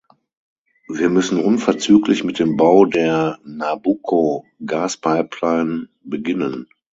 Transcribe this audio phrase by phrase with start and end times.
[0.89, 6.65] Wir müssen unverzüglich mit dem Bau der Nabucco-Gaspipeline beginnen.